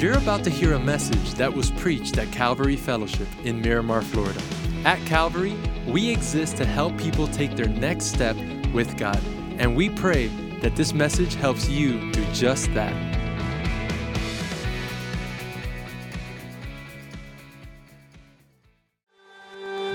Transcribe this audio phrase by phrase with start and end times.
[0.00, 4.40] You're about to hear a message that was preached at Calvary Fellowship in Miramar, Florida.
[4.86, 5.54] At Calvary,
[5.86, 8.34] we exist to help people take their next step
[8.72, 9.20] with God,
[9.58, 10.28] and we pray
[10.62, 12.94] that this message helps you do just that.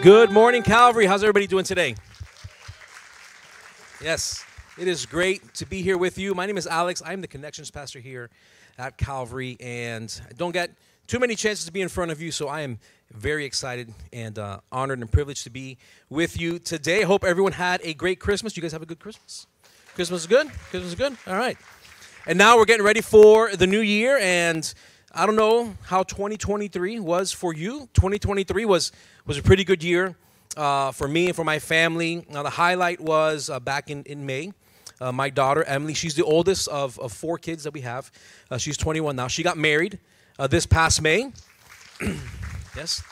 [0.04, 1.08] Good morning, Calvary.
[1.08, 1.96] How's everybody doing today?
[4.04, 4.46] Yes,
[4.78, 6.36] it is great to be here with you.
[6.36, 7.02] My name is Alex.
[7.04, 8.30] I'm the connections pastor here
[8.78, 10.72] at Calvary, and I don't get
[11.08, 12.80] too many chances to be in front of you, so I am
[13.12, 15.78] very excited and uh, honored and privileged to be
[16.10, 17.04] with you today.
[17.04, 18.58] I hope everyone had a great Christmas.
[18.58, 19.48] You guys have a good Christmas?
[19.94, 20.48] Christmas is good?
[20.70, 21.16] Christmas is good?
[21.28, 21.58] All right.
[22.28, 24.74] And now we're getting ready for the new year, and
[25.14, 27.88] I don't know how 2023 was for you.
[27.94, 28.92] 2023 was
[29.26, 30.16] was a pretty good year
[30.58, 32.26] uh, for me and for my family.
[32.30, 34.52] Now the highlight was uh, back in in May.
[35.02, 38.12] Uh, my daughter Emily, she's the oldest of, of four kids that we have.
[38.50, 39.28] Uh, she's 21 now.
[39.28, 40.00] She got married
[40.40, 41.32] uh, this past May.
[42.76, 43.04] yes,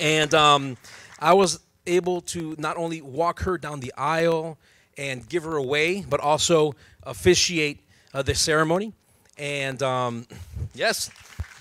[0.00, 0.76] and um,
[1.18, 4.58] I was able to not only walk her down the aisle
[4.96, 7.80] and give her away, but also officiate
[8.12, 8.92] uh, the ceremony.
[9.36, 10.26] And um,
[10.74, 11.10] yes,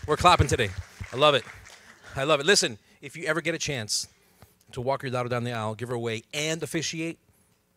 [0.08, 0.70] we're clapping today.
[1.14, 1.44] I love it.
[2.16, 2.46] I love it.
[2.46, 4.08] Listen, if you ever get a chance
[4.72, 7.20] to walk your daughter down the aisle, give her away, and officiate,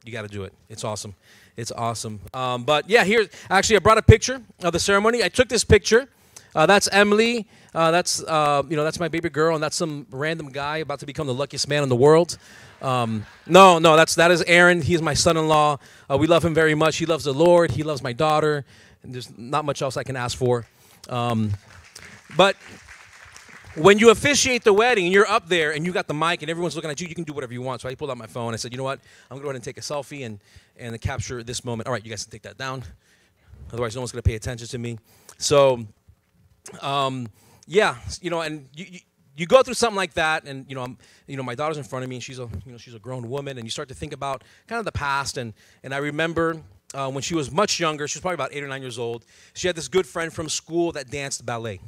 [0.04, 0.52] you got to do it.
[0.68, 1.14] It's awesome.
[1.56, 2.20] It's awesome.
[2.32, 5.22] Um, but yeah, here actually I brought a picture of the ceremony.
[5.22, 6.08] I took this picture.
[6.54, 7.46] Uh, that's Emily.
[7.74, 10.98] Uh, that's uh, you know that's my baby girl, and that's some random guy about
[11.00, 12.38] to become the luckiest man in the world.
[12.82, 14.82] Um, no, no, that's that is Aaron.
[14.82, 15.78] He's my son-in-law.
[16.10, 16.96] Uh, we love him very much.
[16.96, 17.70] He loves the Lord.
[17.70, 18.64] He loves my daughter.
[19.02, 20.66] And there's not much else I can ask for.
[21.08, 21.52] Um,
[22.36, 22.56] but
[23.74, 26.50] when you officiate the wedding and you're up there and you got the mic and
[26.50, 27.80] everyone's looking at you, you can do whatever you want.
[27.80, 28.52] So I pulled out my phone.
[28.52, 29.00] I said, you know what?
[29.30, 30.40] I'm going to go ahead and take a selfie and,
[30.76, 31.86] and capture this moment.
[31.86, 32.82] All right, you guys can take that down.
[33.72, 34.98] Otherwise, no one's going to pay attention to me.
[35.38, 35.86] So,
[36.80, 37.28] um,
[37.66, 39.00] yeah, you know, and you, you,
[39.36, 41.84] you, go through something like that, and you know, I'm, you know, my daughter's in
[41.84, 43.88] front of me, and she's a, you know, she's a grown woman, and you start
[43.88, 46.60] to think about kind of the past, and and I remember
[46.94, 49.24] uh, when she was much younger, she was probably about eight or nine years old.
[49.54, 51.80] She had this good friend from school that danced ballet.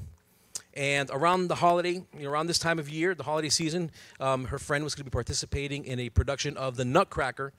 [0.74, 3.90] And around the holiday, around this time of year, the holiday season,
[4.20, 7.52] um, her friend was going to be participating in a production of The Nutcracker.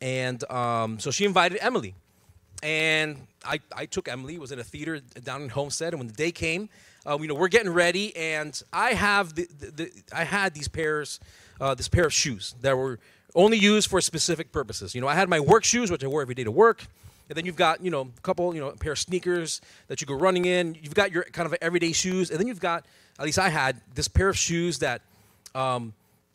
[0.00, 1.94] And um, so she invited Emily.
[2.62, 5.92] And I, I took Emily, was in a theater down in Homestead.
[5.92, 6.68] And when the day came,
[7.06, 8.16] uh, you know, we're getting ready.
[8.16, 11.20] And I have the, the, the I had these pairs,
[11.60, 12.98] uh, this pair of shoes that were
[13.34, 14.94] only used for specific purposes.
[14.94, 16.86] You know, I had my work shoes, which I wore every day to work.
[17.28, 20.00] And then you've got, you know, a couple, you know, a pair of sneakers that
[20.00, 20.76] you go running in.
[20.80, 22.30] You've got your kind of everyday shoes.
[22.30, 22.86] And then you've got,
[23.18, 25.02] at least I had, this pair of shoes that
[25.54, 25.92] um,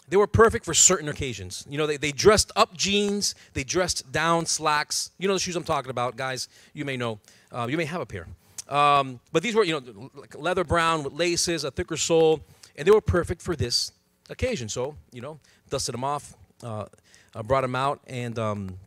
[0.08, 1.66] they were perfect for certain occasions.
[1.70, 5.12] You know, they, they dressed up jeans, they dressed down slacks.
[5.18, 6.48] You know the shoes I'm talking about, guys.
[6.74, 7.20] You may know.
[7.52, 8.28] Uh, you may have a pair.
[8.70, 12.42] Um, but these were, you know, like leather brown with laces, a thicker sole,
[12.76, 13.92] and they were perfect for this
[14.30, 14.70] occasion.
[14.70, 15.40] So, you know,
[15.70, 16.86] dusted them off, uh,
[17.46, 18.78] brought them out, and um,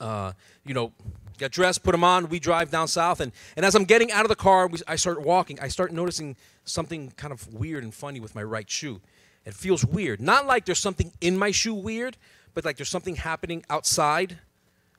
[0.00, 0.32] uh,
[0.64, 0.92] you know,
[1.38, 2.28] got dressed, put them on.
[2.28, 4.96] We drive down south, and, and as I'm getting out of the car, we, I
[4.96, 5.58] start walking.
[5.60, 9.00] I start noticing something kind of weird and funny with my right shoe.
[9.44, 10.20] It feels weird.
[10.20, 12.16] Not like there's something in my shoe weird,
[12.54, 14.38] but like there's something happening outside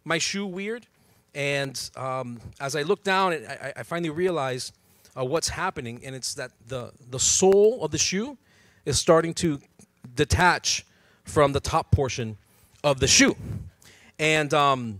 [0.03, 0.85] my shoe weird.
[1.33, 4.72] And um, as I look down, I, I finally realize
[5.17, 8.38] uh, what's happening, and it's that the, the sole of the shoe
[8.85, 9.59] is starting to
[10.16, 10.85] detach
[11.23, 12.38] from the top portion
[12.83, 13.35] of the shoe.
[14.19, 15.00] And um,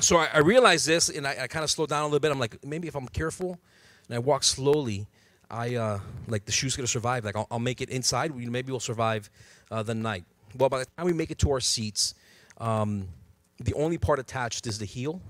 [0.00, 2.30] so I, I, realized this, and I, I kind of slowed down a little bit.
[2.30, 3.58] I'm like, maybe if I'm careful
[4.08, 5.06] and I walk slowly,
[5.50, 7.24] I uh, like the shoe's gonna survive.
[7.24, 8.34] Like I'll, I'll make it inside.
[8.34, 9.30] Maybe we'll survive
[9.70, 10.24] uh, the night.
[10.56, 12.14] Well, by the time we make it to our seats,
[12.58, 13.08] um,
[13.58, 15.20] the only part attached is the heel.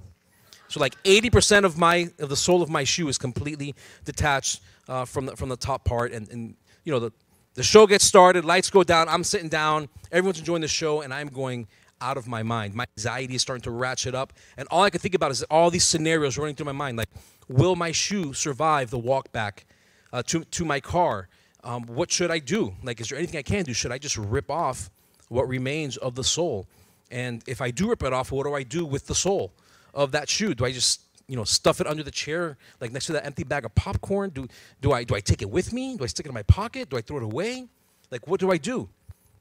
[0.69, 3.75] So like 80% of my of the sole of my shoe is completely
[4.05, 6.55] detached uh, from the from the top part, and, and
[6.85, 7.13] you know the
[7.55, 9.09] the show gets started, lights go down.
[9.09, 11.67] I'm sitting down, everyone's enjoying the show, and I'm going
[12.01, 12.75] out of my mind.
[12.75, 14.33] My anxiety is starting to ratchet up.
[14.57, 16.97] And all I can think about is all these scenarios running through my mind.
[16.97, 17.11] Like,
[17.49, 19.67] will my shoe survive the walk back
[20.13, 21.29] uh, to, to my car?
[21.65, 22.75] Um, what should I do?
[22.83, 23.73] Like, is there anything I can do?
[23.73, 24.91] Should I just rip off
[25.29, 26.67] what remains of the sole?
[27.11, 29.53] And if I do rip it off, what do I do with the sole
[29.95, 30.55] of that shoe?
[30.55, 33.45] Do I just you know stuff it under the chair like next to that empty
[33.45, 34.49] bag of popcorn do
[34.81, 36.89] do i do i take it with me do i stick it in my pocket
[36.89, 37.67] do i throw it away
[38.11, 38.89] like what do i do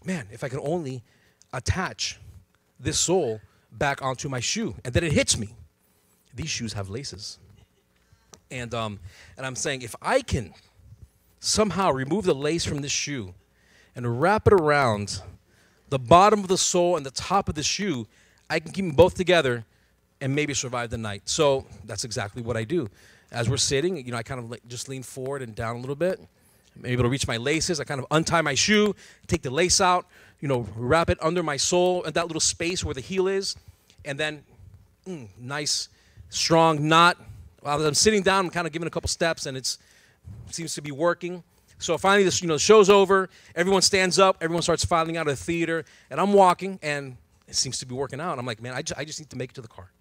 [0.03, 1.01] man if i can only
[1.53, 2.19] attach
[2.79, 3.41] this sole
[3.71, 4.75] back onto my shoe.
[4.83, 5.49] And then it hits me.
[6.33, 7.39] These shoes have laces.
[8.49, 8.99] And, um,
[9.35, 10.53] and I'm saying, if I can
[11.39, 13.33] somehow remove the lace from this shoe
[13.95, 15.21] and wrap it around
[15.89, 18.07] the bottom of the sole and the top of the shoe,
[18.49, 19.65] I can keep them both together
[20.21, 21.23] and maybe survive the night.
[21.25, 22.89] So that's exactly what I do.
[23.31, 25.95] as we're sitting, you know, I kind of just lean forward and down a little
[25.95, 26.19] bit.
[26.77, 27.79] I'm able to reach my laces.
[27.79, 28.95] I kind of untie my shoe,
[29.27, 30.07] take the lace out,
[30.39, 33.55] you know, wrap it under my sole and that little space where the heel is,
[34.05, 34.43] and then
[35.07, 35.89] mm, nice,
[36.29, 37.17] strong knot.
[37.61, 39.77] While I'm sitting down, I'm kind of giving a couple steps, and it's
[40.51, 41.43] seems to be working.
[41.79, 43.29] So finally, this you know, the show's over.
[43.55, 44.37] Everyone stands up.
[44.41, 47.17] Everyone starts filing out of the theater, and I'm walking, and
[47.47, 48.39] it seems to be working out.
[48.39, 49.91] I'm like, man, I just, I just need to make it to the car.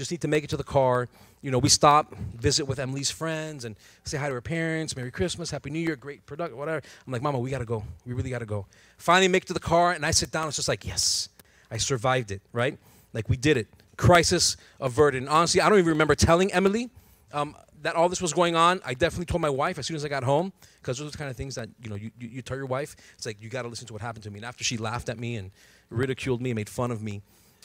[0.00, 1.10] Just need to make it to the car.
[1.42, 4.96] You know, we stop, visit with Emily's friends, and say hi to her parents.
[4.96, 6.80] Merry Christmas, Happy New Year, great product, whatever.
[7.06, 7.84] I'm like, Mama, we gotta go.
[8.06, 8.64] We really gotta go.
[8.96, 10.48] Finally, make it to the car, and I sit down.
[10.48, 11.28] It's just like, yes,
[11.70, 12.40] I survived it.
[12.54, 12.78] Right?
[13.12, 13.68] Like we did it.
[13.98, 15.20] Crisis averted.
[15.20, 16.88] And honestly, I don't even remember telling Emily
[17.34, 18.80] um, that all this was going on.
[18.82, 20.50] I definitely told my wife as soon as I got home
[20.80, 22.64] because those are the kind of things that you know you, you, you tell your
[22.64, 22.96] wife.
[23.18, 24.38] It's like you got to listen to what happened to me.
[24.38, 25.50] And after she laughed at me and
[25.90, 27.20] ridiculed me and made fun of me,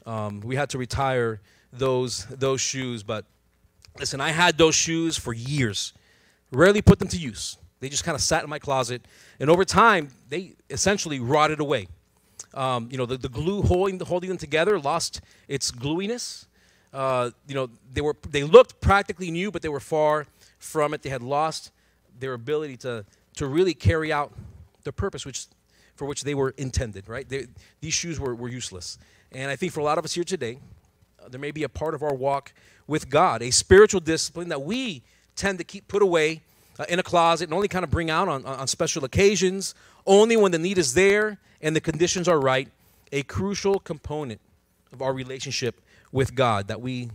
[0.05, 1.39] um, we had to retire
[1.77, 3.04] those those shoes.
[3.04, 3.25] But
[4.00, 5.94] listen, I had those shoes for years.
[6.51, 7.57] Rarely put them to use.
[7.80, 9.06] They just kind of sat in my closet,
[9.39, 11.88] and over time, they essentially rotted away.
[12.54, 16.45] Um, you know, the, the glue holding holding them together lost its glueiness.
[16.94, 20.25] Uh, you know, they were they looked practically new, but they were far
[20.57, 21.01] from it.
[21.01, 21.72] They had lost
[22.18, 23.06] their ability to
[23.36, 24.31] to really carry out
[24.83, 25.48] the purpose which
[25.95, 27.10] for which they were intended.
[27.10, 27.27] Right?
[27.27, 27.48] They,
[27.81, 28.98] these shoes were, were useless.
[29.31, 30.60] And I think for a lot of us here today,
[31.30, 32.54] there may be a part of our walk
[32.88, 35.04] with God, a spiritual discipline that we
[35.36, 36.42] tend to keep put away
[36.80, 39.75] uh, in a closet and only kind of bring out on, on special occasions,
[40.06, 42.69] only when the need is there and the conditions are right.
[43.12, 44.42] A crucial component
[44.92, 45.81] of our relationship
[46.12, 47.10] with God that we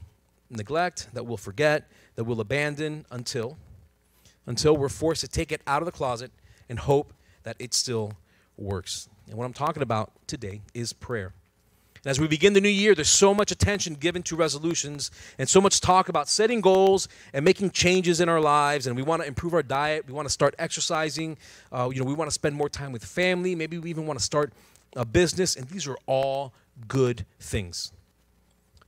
[0.51, 3.57] neglect, that we'll forget, that we'll abandon until
[4.47, 6.33] until we're forced to take it out of the closet
[6.69, 7.13] and hope
[7.45, 8.15] that it still
[8.57, 9.09] works.
[9.29, 11.33] And what I'm talking about today is prayer.
[12.05, 15.49] And as we begin the new year, there's so much attention given to resolutions and
[15.49, 18.87] so much talk about setting goals and making changes in our lives.
[18.87, 20.07] And we want to improve our diet.
[20.07, 21.37] We want to start exercising.
[21.71, 23.55] Uh, you know, we want to spend more time with family.
[23.55, 24.53] Maybe we even want to start
[24.97, 25.57] a business.
[25.57, 26.55] And these are all
[26.89, 27.93] good things.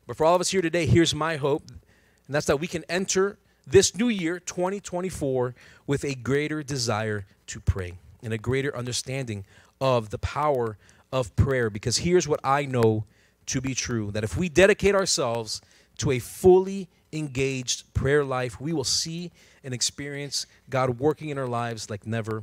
[0.07, 2.85] But for all of us here today, here's my hope, and that's that we can
[2.89, 5.55] enter this new year, 2024,
[5.87, 9.45] with a greater desire to pray and a greater understanding
[9.81, 10.77] of the power
[11.13, 11.71] of prayer.
[11.71, 13.05] Because here's what I know
[13.47, 15.61] to be true that if we dedicate ourselves
[15.99, 19.31] to a fully engaged prayer life, we will see
[19.63, 22.43] and experience God working in our lives like never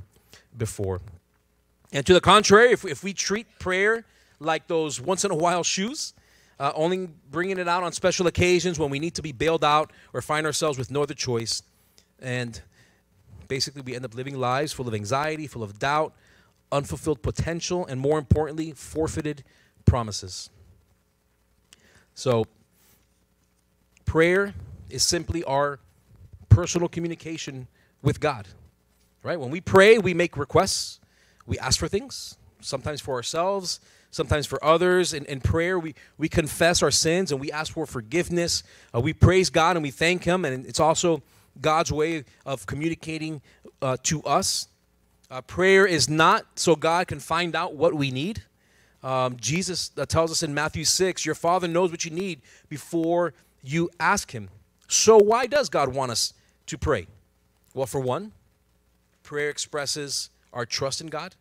[0.57, 1.01] before.
[1.91, 4.05] And to the contrary, if, if we treat prayer
[4.39, 6.13] like those once in a while shoes,
[6.59, 9.91] uh, only bringing it out on special occasions when we need to be bailed out
[10.13, 11.63] or find ourselves with no other choice.
[12.21, 12.61] And
[13.47, 16.13] basically, we end up living lives full of anxiety, full of doubt,
[16.71, 19.43] unfulfilled potential, and more importantly, forfeited
[19.85, 20.49] promises.
[22.13, 22.45] So,
[24.05, 24.53] prayer
[24.89, 25.79] is simply our
[26.49, 27.67] personal communication
[28.01, 28.47] with God.
[29.23, 29.39] Right?
[29.39, 30.99] When we pray, we make requests,
[31.45, 33.79] we ask for things, sometimes for ourselves,
[34.11, 35.13] sometimes for others.
[35.13, 38.63] In, in prayer, we, we confess our sins and we ask for forgiveness.
[38.93, 41.21] Uh, we praise God and we thank Him, and it's also
[41.61, 43.41] God's way of communicating
[43.81, 44.67] uh, to us.
[45.31, 48.43] Uh, prayer is not so God can find out what we need.
[49.03, 53.33] Um, Jesus uh, tells us in Matthew 6 Your Father knows what you need before
[53.63, 54.49] you ask Him.
[54.87, 56.33] So, why does God want us
[56.65, 57.07] to pray?
[57.75, 58.31] Well, for one,
[59.21, 61.35] prayer expresses our trust in God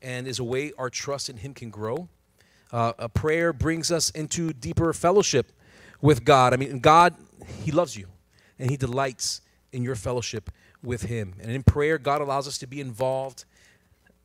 [0.00, 2.08] and is a way our trust in Him can grow.
[2.70, 5.50] Uh, a prayer brings us into deeper fellowship
[6.00, 6.52] with God.
[6.52, 7.16] I mean, God,
[7.62, 8.06] He loves you,
[8.60, 9.40] and He delights
[9.72, 10.50] in your fellowship
[10.82, 11.34] with Him.
[11.40, 13.44] And in prayer, God allows us to be involved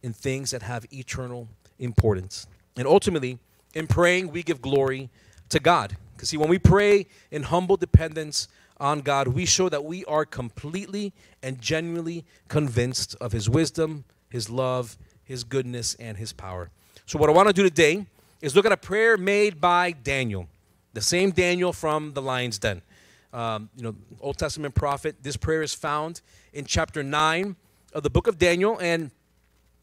[0.02, 1.48] in things that have eternal
[1.80, 2.48] importance.
[2.76, 3.40] And ultimately,
[3.74, 5.10] in praying, we give glory
[5.50, 5.98] to God.
[6.16, 8.48] Because, see, when we pray in humble dependence
[8.80, 14.50] on God, we show that we are completely and genuinely convinced of His wisdom, His
[14.50, 16.70] love, his goodness, and his power.
[17.06, 18.06] So, what I want to do today
[18.42, 20.48] is look at a prayer made by Daniel,
[20.94, 22.82] the same Daniel from the lion's den.
[23.34, 25.16] Um, you know, Old Testament prophet.
[25.24, 26.22] This prayer is found
[26.54, 27.56] in chapter 9
[27.94, 28.78] of the book of Daniel.
[28.80, 29.10] And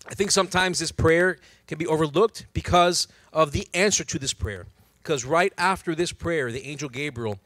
[0.08, 4.66] I think sometimes this prayer can be overlooked because of the answer to this prayer.
[5.02, 7.38] Because right after this prayer, the angel Gabriel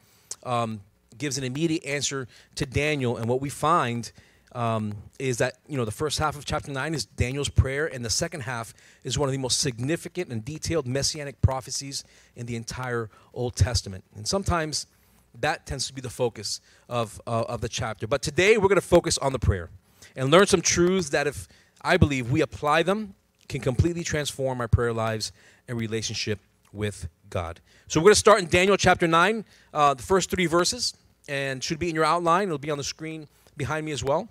[0.43, 0.81] um,
[1.17, 3.17] gives an immediate answer to Daniel.
[3.17, 4.11] And what we find
[4.55, 8.05] um, is that you know the first half of chapter 9 is daniel's prayer and
[8.05, 12.05] the second half is one of the most significant and detailed messianic prophecies
[12.37, 14.87] in the entire old testament and sometimes
[15.41, 18.75] that tends to be the focus of, uh, of the chapter but today we're going
[18.75, 19.69] to focus on the prayer
[20.15, 21.47] and learn some truths that if
[21.81, 23.13] i believe we apply them
[23.47, 25.31] can completely transform our prayer lives
[25.67, 26.39] and relationship
[26.73, 30.45] with god so we're going to start in daniel chapter 9 uh, the first three
[30.45, 30.93] verses
[31.27, 32.47] and should be in your outline.
[32.47, 33.27] It'll be on the screen
[33.57, 34.29] behind me as well.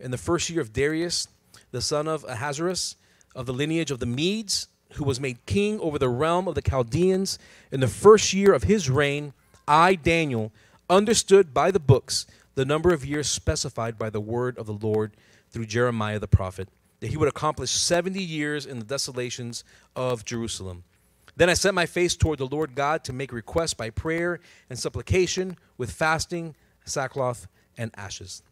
[0.00, 1.28] In the first year of Darius,
[1.70, 2.96] the son of Ahasuerus,
[3.34, 6.62] of the lineage of the Medes, who was made king over the realm of the
[6.62, 7.38] Chaldeans,
[7.70, 9.32] in the first year of his reign,
[9.68, 10.52] I, Daniel,
[10.90, 15.12] understood by the books the number of years specified by the word of the Lord
[15.50, 16.68] through Jeremiah the prophet,
[17.00, 19.62] that he would accomplish 70 years in the desolations
[19.94, 20.84] of Jerusalem.
[21.36, 24.76] Then I set my face toward the Lord God to make requests by prayer and
[24.76, 27.46] supplication with fasting, sackcloth,
[27.76, 28.42] and ashes.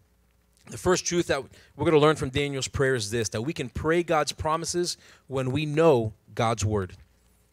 [0.71, 3.53] The first truth that we're going to learn from Daniel's prayer is this that we
[3.53, 4.97] can pray God's promises
[5.27, 6.93] when we know God's word.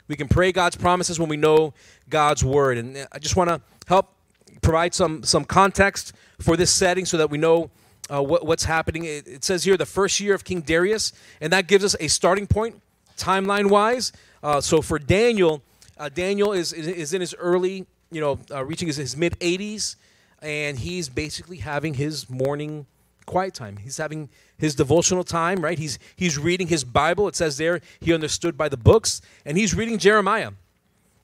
[0.07, 1.73] We can pray God's promises when we know
[2.09, 2.77] God's word.
[2.77, 4.13] And I just want to help
[4.61, 7.69] provide some, some context for this setting so that we know
[8.11, 9.05] uh, what, what's happening.
[9.05, 12.07] It, it, says here the first year of King Darius, and that gives us a
[12.07, 12.81] starting point
[13.17, 14.11] timeline wise.
[14.41, 15.61] Uh, so for Daniel,
[15.97, 19.95] uh, Daniel is, is in his early, you know, uh, reaching his, his mid 80s,
[20.41, 22.85] and he's basically having his morning
[23.25, 23.77] quiet time.
[23.77, 25.77] He's having his devotional time, right?
[25.77, 27.27] He's he's reading his Bible.
[27.27, 30.51] It says there he understood by the books, and he's reading Jeremiah.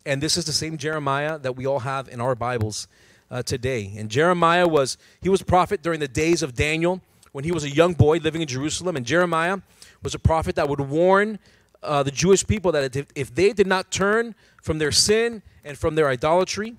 [0.05, 2.87] And this is the same Jeremiah that we all have in our Bibles
[3.29, 3.93] uh, today.
[3.97, 7.01] And Jeremiah was he was a prophet during the days of Daniel
[7.31, 8.95] when he was a young boy living in Jerusalem.
[8.95, 9.59] And Jeremiah
[10.01, 11.39] was a prophet that would warn
[11.83, 15.95] uh, the Jewish people that if they did not turn from their sin and from
[15.95, 16.75] their idolatry,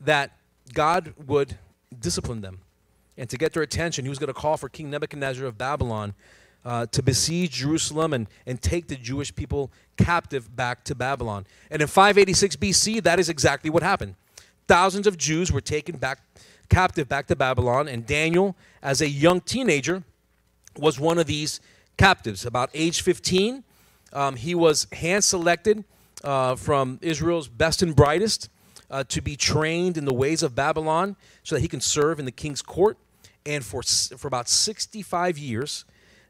[0.00, 0.32] that
[0.72, 1.58] God would
[1.98, 2.60] discipline them
[3.18, 6.14] and to get their attention, he was going to call for King Nebuchadnezzar of Babylon
[6.64, 11.46] uh, to besiege Jerusalem and, and take the Jewish people captive back to Babylon.
[11.70, 14.14] And in 586 BC, that is exactly what happened.
[14.68, 16.20] Thousands of Jews were taken back
[16.68, 20.02] captive back to Babylon, and Daniel, as a young teenager,
[20.76, 21.60] was one of these
[21.96, 22.44] captives.
[22.44, 23.64] About age 15,
[24.12, 25.84] um, he was hand selected
[26.22, 28.50] uh, from Israel's best and brightest
[28.90, 32.26] uh, to be trained in the ways of Babylon so that he can serve in
[32.26, 32.98] the king's court.
[33.46, 35.84] And for, for about 65 years,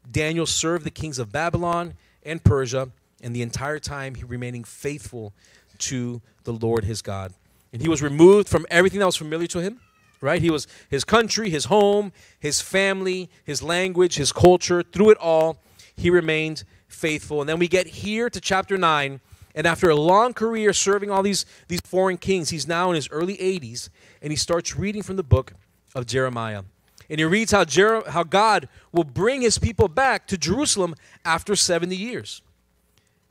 [0.09, 2.89] Daniel served the kings of Babylon and Persia,
[3.21, 5.33] and the entire time he remaining faithful
[5.77, 7.33] to the Lord his God.
[7.73, 9.79] And he was removed from everything that was familiar to him,
[10.21, 10.41] right?
[10.41, 14.83] He was his country, his home, his family, his language, his culture.
[14.83, 15.57] Through it all,
[15.95, 17.41] he remained faithful.
[17.41, 19.19] And then we get here to chapter 9,
[19.55, 23.09] and after a long career serving all these, these foreign kings, he's now in his
[23.11, 23.89] early 80s,
[24.21, 25.53] and he starts reading from the book
[25.93, 26.63] of Jeremiah.
[27.09, 31.55] And he reads how, Jer- how God will bring his people back to Jerusalem after
[31.55, 32.41] 70 years.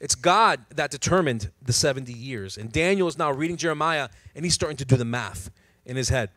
[0.00, 2.56] It's God that determined the 70 years.
[2.56, 5.50] And Daniel is now reading Jeremiah and he's starting to do the math
[5.85, 6.30] in his head.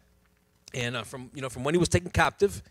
[0.74, 2.64] And uh, from, you know, from when he was taken captive,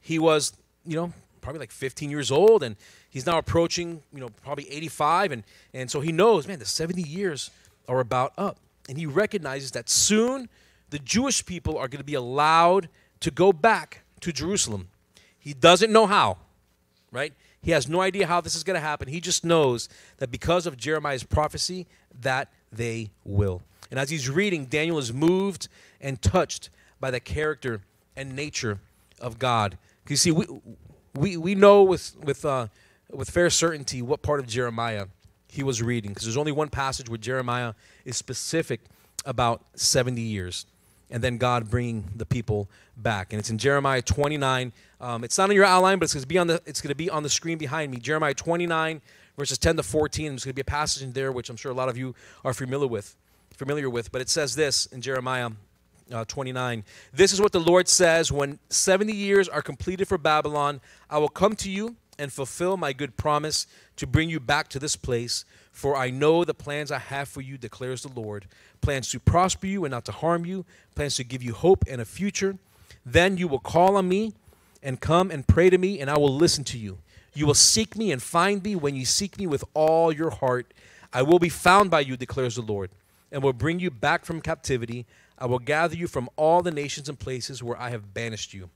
[0.00, 0.52] he was,
[0.86, 2.76] you know, probably like 15 years old and
[3.10, 5.42] he's now approaching, you know, probably 85 and
[5.74, 7.50] and so he knows, man, the 70 years
[7.88, 8.58] are about up.
[8.88, 10.48] And he recognizes that soon
[10.90, 12.88] the Jewish people are going to be allowed
[13.20, 14.88] to go back to Jerusalem.
[15.38, 16.38] He doesn't know how,
[17.10, 17.32] right?
[17.62, 19.08] He has no idea how this is going to happen.
[19.08, 21.86] He just knows that because of Jeremiah's prophecy,
[22.20, 23.62] that they will.
[23.90, 25.68] And as he's reading, Daniel is moved
[26.00, 26.70] and touched
[27.00, 27.80] by the character
[28.16, 28.80] and nature
[29.20, 29.78] of God.
[30.08, 30.46] You see, we,
[31.14, 32.68] we, we know with, with, uh,
[33.10, 35.06] with fair certainty what part of Jeremiah
[35.50, 38.80] he was reading, because there's only one passage where Jeremiah is specific
[39.24, 40.66] about 70 years
[41.10, 43.32] and then God bringing the people back.
[43.32, 44.72] And it's in Jeremiah 29.
[45.00, 46.90] Um, it's not in your outline, but it's going to be on the it's going
[46.90, 47.98] to be on the screen behind me.
[47.98, 49.00] Jeremiah 29
[49.36, 50.32] verses 10 to 14.
[50.32, 52.14] There's going to be a passage in there which I'm sure a lot of you
[52.44, 53.16] are familiar with.
[53.56, 55.50] Familiar with, but it says this in Jeremiah
[56.12, 56.84] uh, 29.
[57.12, 61.28] This is what the Lord says: When 70 years are completed for Babylon, I will
[61.28, 65.44] come to you and fulfill my good promise to bring you back to this place.
[65.78, 68.48] For I know the plans I have for you, declares the Lord
[68.80, 70.64] plans to prosper you and not to harm you,
[70.96, 72.58] plans to give you hope and a future.
[73.06, 74.34] Then you will call on me
[74.82, 76.98] and come and pray to me, and I will listen to you.
[77.32, 80.74] You will seek me and find me when you seek me with all your heart.
[81.12, 82.90] I will be found by you, declares the Lord,
[83.30, 85.06] and will bring you back from captivity.
[85.38, 88.68] I will gather you from all the nations and places where I have banished you,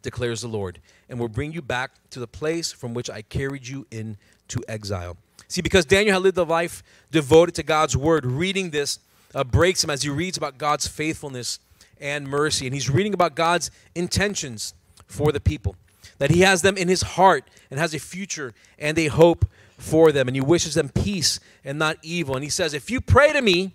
[0.00, 3.68] declares the Lord, and will bring you back to the place from which I carried
[3.68, 5.18] you into exile.
[5.48, 8.98] See, because Daniel had lived a life devoted to God's word, reading this
[9.34, 11.58] uh, breaks him as he reads about God's faithfulness
[12.00, 12.66] and mercy.
[12.66, 14.74] And he's reading about God's intentions
[15.06, 15.74] for the people,
[16.18, 19.46] that he has them in his heart and has a future and a hope
[19.78, 20.28] for them.
[20.28, 22.34] And he wishes them peace and not evil.
[22.34, 23.72] And he says, If you pray to me,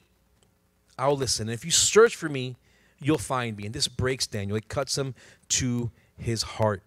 [0.97, 1.47] I'll listen.
[1.49, 2.55] And if you search for me,
[2.99, 3.65] you'll find me.
[3.65, 5.15] And this breaks Daniel, it cuts him
[5.49, 6.83] to his heart.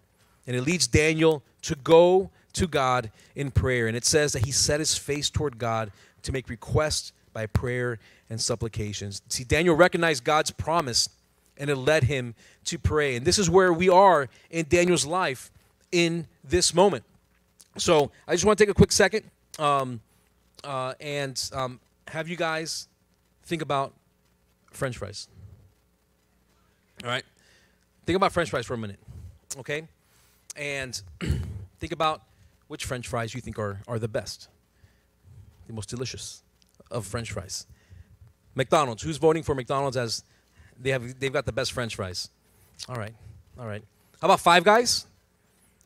[0.47, 3.87] And it leads Daniel to go to God in prayer.
[3.87, 7.99] And it says that he set his face toward God to make requests by prayer
[8.31, 9.23] and supplications.
[9.29, 11.09] See, Daniel recognized God's promise
[11.59, 12.35] and it led him
[12.65, 13.17] to pray.
[13.17, 15.51] And this is where we are in Daniel's life
[15.93, 17.05] in this moment.
[17.77, 19.25] So I just want to take a quick second
[19.59, 20.01] um,
[20.65, 22.89] uh, and um, have you guys
[23.45, 23.93] think about
[24.73, 25.29] French fries.
[27.05, 27.25] All right?
[28.07, 28.99] Think about French fries for a minute,
[29.59, 29.89] okay?
[30.57, 31.01] And
[31.81, 32.23] think about
[32.69, 34.49] which French fries you think are, are the best,
[35.67, 36.43] the most delicious
[36.91, 37.67] of French fries.
[38.55, 39.03] McDonald's.
[39.03, 40.25] Who's voting for McDonald's as
[40.81, 42.31] they have they've got the best French fries?
[42.89, 43.15] All right,
[43.59, 43.83] all right.
[44.21, 45.07] How about Five Guys?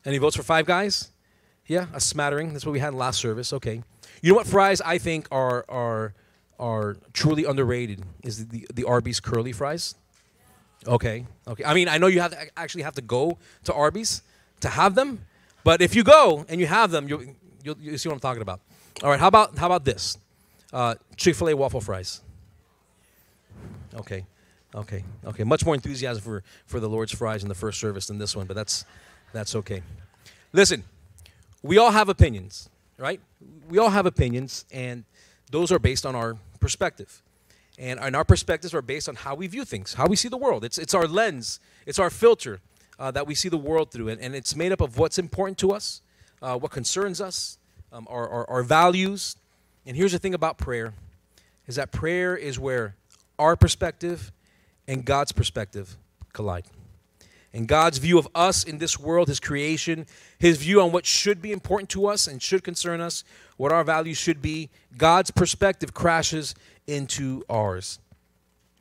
[0.05, 1.11] Any votes for Five Guys?
[1.67, 2.53] Yeah, a smattering.
[2.53, 3.53] That's what we had in last service.
[3.53, 3.83] Okay.
[4.21, 6.13] You know what fries I think are are
[6.59, 9.95] are truly underrated is the, the, the Arby's curly fries.
[10.87, 11.63] Okay, okay.
[11.63, 14.21] I mean, I know you have to actually have to go to Arby's
[14.61, 15.25] to have them,
[15.63, 18.41] but if you go and you have them, you you'll, you'll see what I'm talking
[18.41, 18.59] about.
[19.03, 19.19] All right.
[19.19, 20.17] How about how about this?
[20.73, 22.21] Uh, Chick Fil A waffle fries.
[23.93, 24.25] Okay,
[24.73, 25.43] okay, okay.
[25.43, 28.45] Much more enthusiasm for for the Lord's fries in the first service than this one,
[28.45, 28.85] but that's
[29.33, 29.81] that's okay.
[30.53, 30.83] Listen,
[31.61, 33.19] we all have opinions, right?
[33.69, 35.03] We all have opinions, and
[35.49, 37.21] those are based on our perspective.
[37.79, 40.37] And, and our perspectives are based on how we view things, how we see the
[40.37, 40.63] world.
[40.63, 42.59] It's, it's our lens, it's our filter
[43.01, 44.09] uh, that we see the world through.
[44.09, 46.01] And, and it's made up of what's important to us,
[46.41, 47.57] uh, what concerns us,
[47.91, 49.35] um, our, our, our values.
[49.87, 50.93] And here's the thing about prayer
[51.67, 52.95] is that prayer is where
[53.39, 54.31] our perspective
[54.87, 55.97] and God's perspective
[56.31, 56.65] collide.
[57.53, 60.05] And God's view of us in this world, His creation,
[60.37, 63.23] His view on what should be important to us and should concern us,
[63.57, 66.53] what our values should be, God's perspective crashes
[66.85, 67.99] into ours.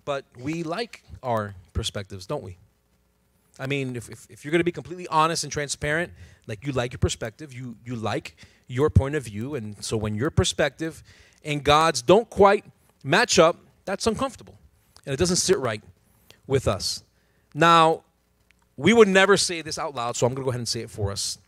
[0.05, 2.59] But we like our perspectives, don't we?
[3.61, 6.12] I mean, if, if, if you're going to be completely honest and transparent,
[6.47, 8.37] like you like your perspective, you, you like
[8.67, 9.55] your point of view.
[9.55, 11.05] And so when your perspective
[11.45, 12.64] and God's don't quite
[13.05, 14.59] match up, that's uncomfortable.
[15.05, 15.83] And it doesn't sit right
[16.47, 17.05] with us.
[17.55, 18.02] Now,
[18.76, 20.81] we would never say this out loud, so I'm going to go ahead and say
[20.81, 21.39] it for us.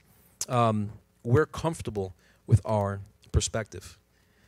[0.49, 0.91] Um,
[1.25, 2.15] we're comfortable
[2.47, 3.01] with our
[3.33, 3.99] perspective.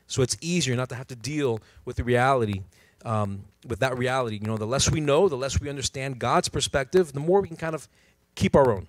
[0.06, 2.62] So it's easier not to have to deal with the reality,
[3.04, 4.38] um, with that reality.
[4.40, 7.48] You know, the less we know, the less we understand God's perspective, the more we
[7.48, 7.88] can kind of
[8.34, 8.86] keep our own.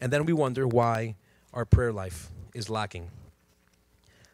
[0.00, 1.14] And then we wonder why
[1.52, 3.10] our prayer life is lacking.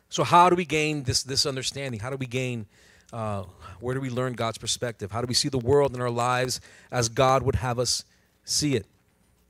[0.09, 2.01] So, how do we gain this, this understanding?
[2.01, 2.67] How do we gain,
[3.13, 3.45] uh,
[3.79, 5.13] where do we learn God's perspective?
[5.13, 8.05] How do we see the world in our lives as God would have us
[8.45, 8.87] see it?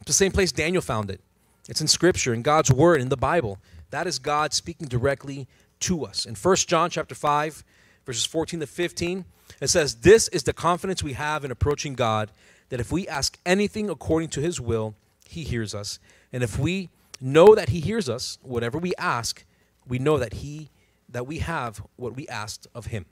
[0.01, 1.21] It's the same place Daniel found it.
[1.69, 3.59] It's in Scripture, in God's Word, in the Bible.
[3.91, 5.47] That is God speaking directly
[5.81, 6.27] to us.
[6.27, 7.65] In 1 John chapter 5,
[8.11, 9.25] verses 14 to 15,
[9.61, 12.33] it says, This is the confidence we have in approaching God,
[12.69, 16.01] that if we ask anything according to his will, he hears us.
[16.33, 19.45] And if we know that he hears us, whatever we ask,
[19.87, 20.71] we know that he
[21.09, 23.07] that we have what we asked of him.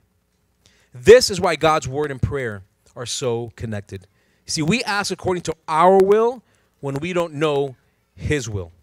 [0.93, 4.05] This is why God's word and prayer are so connected.
[4.47, 6.43] See, we ask according to our will
[6.81, 7.77] when we don't know
[8.15, 8.73] his will.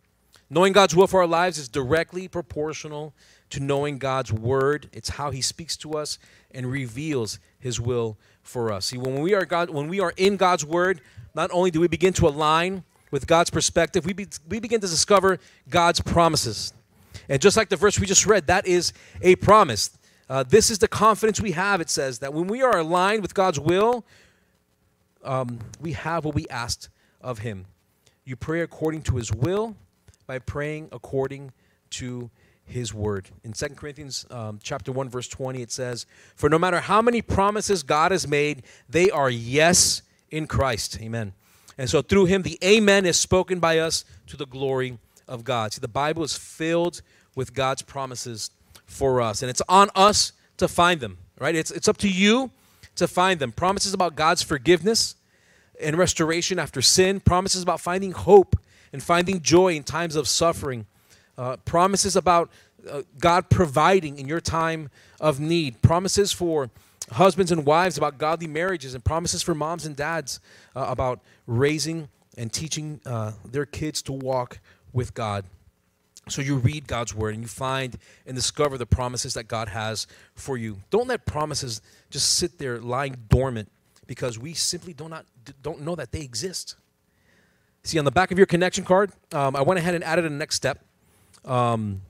[0.48, 3.12] Knowing God's will for our lives is directly proportional
[3.50, 4.88] to knowing God's word.
[4.92, 6.18] It's how he speaks to us
[6.50, 8.86] and reveals his will for us.
[8.86, 11.00] See, when we are God, when we are in God's word,
[11.34, 14.86] not only do we begin to align with God's perspective, we, be, we begin to
[14.86, 16.72] discover God's promises.
[17.28, 19.90] And just like the verse we just read, that is a promise.
[20.28, 23.34] Uh, this is the confidence we have, it says, that when we are aligned with
[23.34, 24.04] God's will,
[25.24, 26.88] um, we have what we asked
[27.20, 27.66] of Him.
[28.24, 29.76] You pray according to His will,
[30.26, 31.52] by praying according
[31.90, 32.30] to
[32.66, 33.28] his word.
[33.44, 37.22] In 2 Corinthians um, chapter 1 verse 20 it says, "For no matter how many
[37.22, 41.32] promises God has made, they are yes in Christ." Amen.
[41.78, 44.98] And so through him the amen is spoken by us to the glory
[45.28, 45.72] of God.
[45.72, 47.02] See, the Bible is filled
[47.34, 48.50] with God's promises
[48.84, 51.54] for us, and it's on us to find them, right?
[51.54, 52.50] It's it's up to you
[52.96, 53.52] to find them.
[53.52, 55.14] Promises about God's forgiveness
[55.80, 58.58] and restoration after sin, promises about finding hope
[58.92, 60.86] and finding joy in times of suffering.
[61.38, 62.50] Uh, promises about
[62.90, 65.82] uh, God providing in your time of need.
[65.82, 66.70] Promises for
[67.12, 70.40] husbands and wives about godly marriages, and promises for moms and dads
[70.74, 74.58] uh, about raising and teaching uh, their kids to walk
[74.92, 75.44] with God.
[76.28, 77.96] So you read God's word and you find
[78.26, 80.78] and discover the promises that God has for you.
[80.90, 83.70] Don't let promises just sit there lying dormant
[84.06, 85.24] because we simply do not
[85.62, 86.74] don't know that they exist.
[87.84, 90.30] See, on the back of your connection card, um, I went ahead and added a
[90.30, 90.84] next step.
[91.46, 92.02] Um,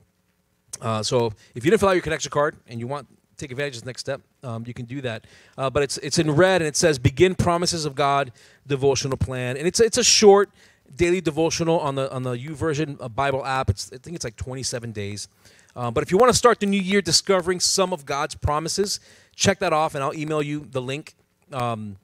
[0.81, 3.51] uh, so if you didn't fill out your connection card and you want to take
[3.51, 5.25] advantage of the next step, um, you can do that.
[5.57, 8.31] Uh, but it's it's in red and it says "Begin Promises of God
[8.65, 10.49] Devotional Plan," and it's it's a short
[10.95, 13.69] daily devotional on the on the YouVersion uh, Bible app.
[13.69, 15.27] It's I think it's like 27 days.
[15.75, 18.99] Uh, but if you want to start the new year discovering some of God's promises,
[19.35, 21.13] check that off, and I'll email you the link
[21.53, 21.97] um,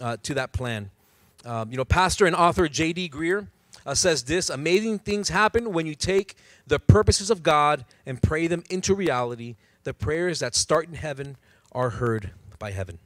[0.00, 0.90] uh, to that plan.
[1.44, 3.10] Um, you know, pastor and author J.D.
[3.10, 3.48] Greear
[3.88, 8.46] uh, says this Amazing things happen when you take the purposes of God and pray
[8.46, 9.56] them into reality.
[9.84, 11.38] The prayers that start in heaven
[11.72, 12.98] are heard by heaven.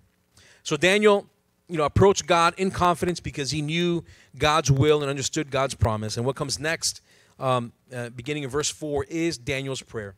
[0.64, 1.28] So Daniel,
[1.68, 4.04] you know, approached God in confidence because he knew
[4.36, 6.16] God's will and understood God's promise.
[6.16, 7.00] And what comes next,
[7.38, 10.16] um, uh, beginning in verse 4, is Daniel's prayer.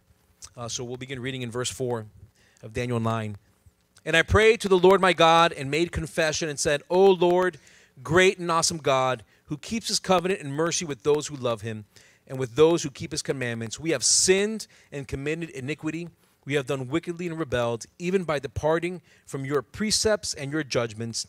[0.57, 2.07] Uh, so we'll begin reading in verse 4
[2.63, 3.37] of Daniel 9.
[4.07, 7.59] And I prayed to the Lord my God and made confession and said, O Lord,
[8.03, 11.85] great and awesome God, who keeps his covenant and mercy with those who love him
[12.27, 16.09] and with those who keep his commandments, we have sinned and committed iniquity.
[16.47, 21.27] We have done wickedly and rebelled, even by departing from your precepts and your judgments.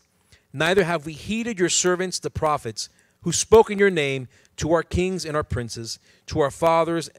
[0.52, 2.88] Neither have we heeded your servants, the prophets,
[3.22, 7.10] who spoke in your name to our kings and our princes, to our fathers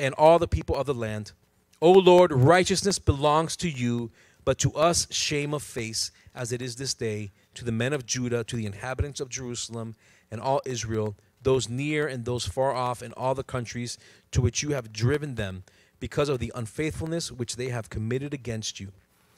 [0.00, 1.32] and all the people of the land.
[1.80, 4.10] O Lord, righteousness belongs to you,
[4.44, 8.06] but to us shame of face, as it is this day, to the men of
[8.06, 9.94] Judah, to the inhabitants of Jerusalem,
[10.30, 13.98] and all Israel, those near and those far off, and all the countries
[14.30, 15.64] to which you have driven them,
[16.00, 18.92] because of the unfaithfulness which they have committed against you.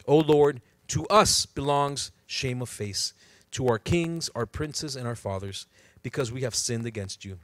[0.06, 3.12] O Lord, to us belongs shame of face,
[3.52, 5.66] to our kings, our princes, and our fathers,
[6.02, 7.38] because we have sinned against you.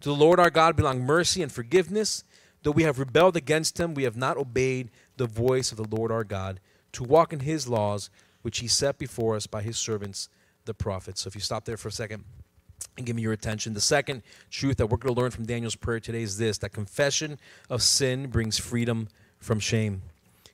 [0.00, 2.24] To the Lord our God belong mercy and forgiveness
[2.62, 6.12] Though we have rebelled against him, we have not obeyed the voice of the Lord
[6.12, 6.60] our God
[6.92, 8.10] to walk in his laws,
[8.42, 10.28] which he set before us by his servants,
[10.64, 11.22] the prophets.
[11.22, 12.24] So if you stop there for a second
[12.96, 15.76] and give me your attention, the second truth that we're going to learn from Daniel's
[15.76, 17.38] prayer today is this that confession
[17.70, 20.02] of sin brings freedom from shame.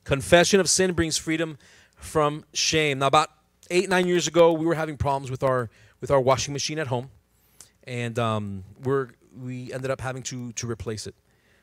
[0.03, 1.57] Confession of sin brings freedom
[1.95, 2.99] from shame.
[2.99, 3.29] Now, about
[3.69, 5.69] eight, nine years ago, we were having problems with our
[6.01, 7.09] with our washing machine at home,
[7.83, 11.15] and um, we're we ended up having to to replace it.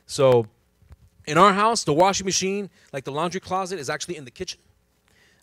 [0.06, 0.46] So
[1.26, 4.60] in our house, the washing machine, like the laundry closet, is actually in the kitchen,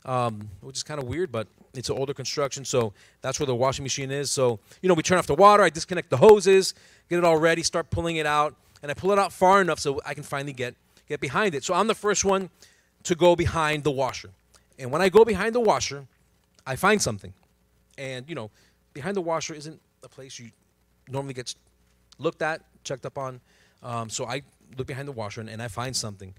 [0.05, 3.55] um, which is kind of weird, but it's an older construction, so that's where the
[3.55, 4.29] washing machine is.
[4.29, 6.73] So, you know, we turn off the water, I disconnect the hoses,
[7.09, 9.79] get it all ready, start pulling it out, and I pull it out far enough
[9.79, 10.75] so I can finally get,
[11.07, 11.63] get behind it.
[11.63, 12.49] So I'm the first one
[13.03, 14.29] to go behind the washer.
[14.77, 16.05] And when I go behind the washer,
[16.65, 17.33] I find something.
[17.97, 18.49] And, you know,
[18.93, 20.51] behind the washer isn't a place you
[21.09, 21.55] normally get
[22.19, 23.41] looked at, checked up on.
[23.81, 24.43] Um, so I
[24.77, 26.33] look behind the washer and, and I find something.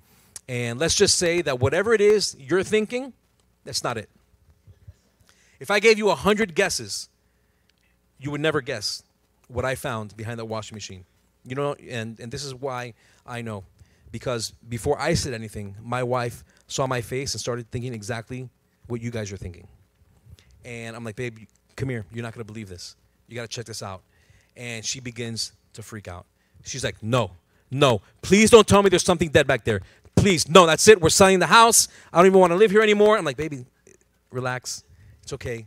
[0.48, 3.12] And let's just say that whatever it is you're thinking,
[3.64, 4.09] that's not it.
[5.61, 7.09] If I gave you a hundred guesses,
[8.18, 9.03] you would never guess
[9.48, 11.05] what I found behind that washing machine.
[11.46, 12.94] You know, and, and this is why
[13.27, 13.64] I know.
[14.11, 18.48] Because before I said anything, my wife saw my face and started thinking exactly
[18.87, 19.66] what you guys are thinking.
[20.64, 21.38] And I'm like, babe,
[21.77, 22.07] come here.
[22.12, 22.96] You're not going to believe this.
[23.29, 24.03] You got to check this out.
[24.57, 26.27] And she begins to freak out.
[26.64, 27.33] She's like, no,
[27.70, 28.00] no.
[28.22, 29.81] Please don't tell me there's something dead back there.
[30.24, 31.02] Please, no, that's it.
[31.02, 31.87] We're selling the house.
[32.10, 33.18] I don't even want to live here anymore.
[33.18, 33.66] I'm like, baby,
[34.30, 34.82] relax.
[35.22, 35.66] It's okay.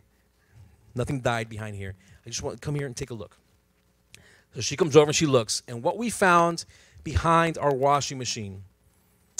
[0.95, 1.93] Nothing died behind here.
[2.25, 3.37] I just want to come here and take a look.
[4.55, 5.61] So she comes over and she looks.
[5.67, 6.65] And what we found
[7.03, 8.63] behind our washing machine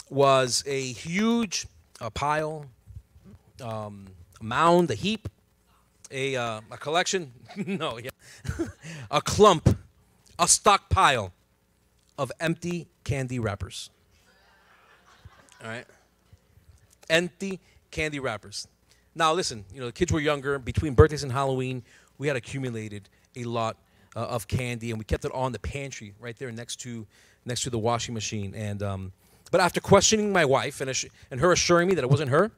[0.07, 1.65] was a huge
[1.99, 2.67] a pile,
[3.59, 5.29] um, a mound, a heap,
[6.11, 7.33] a, uh, a collection.
[7.65, 8.11] no, yeah.
[9.09, 9.79] a clump,
[10.37, 11.33] a stockpile
[12.19, 13.89] of empty candy wrappers.
[15.63, 15.85] All right?
[17.09, 17.59] Empty
[17.91, 18.67] candy wrappers.
[19.15, 20.59] Now, listen, you know, the kids were younger.
[20.59, 21.83] Between birthdays and Halloween,
[22.17, 23.77] we had accumulated a lot
[24.15, 27.05] uh, of candy, and we kept it in the pantry right there next to
[27.45, 28.53] next to the washing machine.
[28.53, 29.11] And um,
[29.51, 30.91] but after questioning my wife and,
[31.31, 32.51] and her assuring me that it wasn't her,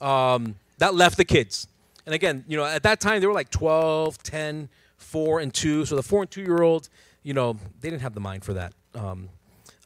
[0.00, 1.68] um, that left the kids.
[2.06, 5.86] And again, you know, at that time they were like 12, 10, 4, and 2.
[5.86, 6.88] So the 4 and 2 year old,
[7.22, 8.72] you know, they didn't have the mind for that.
[8.94, 9.28] Um,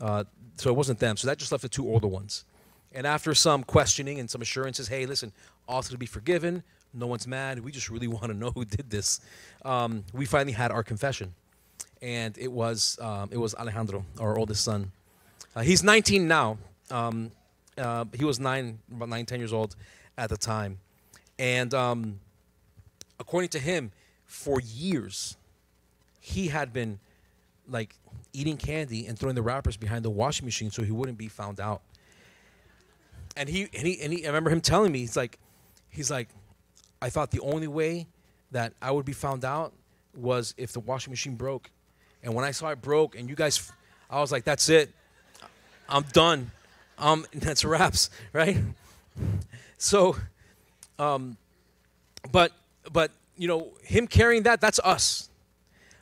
[0.01, 0.25] uh,
[0.57, 1.16] so it wasn't them.
[1.16, 2.44] So that just left the two older ones.
[2.99, 5.31] And after some questioning and some assurances, hey, listen,
[5.69, 6.65] all to be forgiven.
[6.93, 7.61] No one's mad.
[7.61, 9.21] We just really want to know who did this.
[9.65, 11.33] Um, we finally had our confession,
[12.03, 14.91] and it was um, it was Alejandro, our oldest son.
[15.55, 16.59] Uh, he's 19 now.
[16.91, 17.31] Um,
[17.77, 19.77] uh, he was nine, about nine, ten years old
[20.17, 20.81] at the time,
[21.39, 22.19] and um,
[23.21, 23.93] according to him,
[24.27, 25.37] for years,
[26.19, 26.99] he had been
[27.69, 27.95] like
[28.33, 31.61] eating candy and throwing the wrappers behind the washing machine so he wouldn't be found
[31.61, 31.83] out.
[33.38, 35.38] And he and he and he, I remember him telling me he's like,
[35.88, 36.29] he's like,
[37.01, 38.09] I thought the only way
[38.51, 39.72] that I would be found out
[40.16, 41.70] was if the washing machine broke,
[42.22, 43.70] and when I saw it broke and you guys,
[44.11, 44.92] I was like, that's it,
[45.88, 46.51] I'm done,
[46.98, 48.59] um, that's wraps, right?
[49.79, 50.16] So,
[50.98, 51.37] um,
[52.33, 52.53] but
[52.92, 55.31] but you know him carrying that, that's us.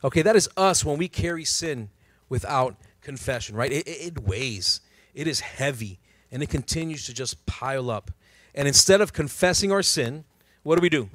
[0.02, 1.90] Okay, that is us when we carry sin
[2.28, 3.72] without confession, right?
[3.72, 4.80] It, it, weighs,
[5.14, 5.98] it is heavy,
[6.30, 8.10] and it continues to just pile up.
[8.54, 10.24] And instead of confessing our sin,
[10.62, 11.10] what do we do?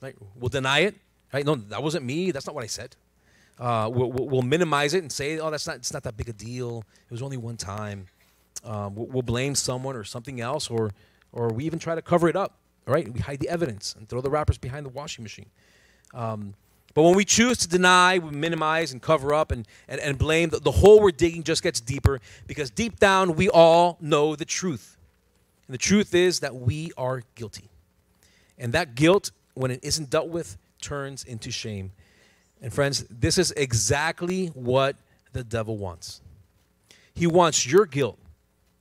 [0.00, 0.16] Right?
[0.36, 0.96] We'll deny it
[1.32, 1.46] Right?
[1.46, 2.30] No, that wasn't me.
[2.30, 2.94] That's not what I said.
[3.58, 6.32] Uh, we'll, we'll, minimize it and say, oh, that's not, it's not that big a
[6.32, 6.84] deal.
[7.06, 8.06] It was only one time.
[8.64, 10.90] Um, we'll, blame someone or something else, or,
[11.32, 12.56] or we even try to cover it up.
[12.86, 13.12] Right?
[13.12, 15.46] We hide the evidence and throw the wrappers behind the washing machine.
[16.12, 16.54] Um,
[16.94, 20.50] but when we choose to deny, we minimize and cover up and, and, and blame,
[20.50, 24.44] the, the hole we're digging just gets deeper because deep down we all know the
[24.44, 24.98] truth.
[25.66, 27.70] And the truth is that we are guilty.
[28.58, 31.92] And that guilt, when it isn't dealt with, turns into shame.
[32.60, 34.96] And friends, this is exactly what
[35.32, 36.20] the devil wants.
[37.14, 38.18] He wants your guilt,